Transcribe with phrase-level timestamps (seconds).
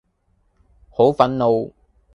[0.89, 1.75] 好憤怒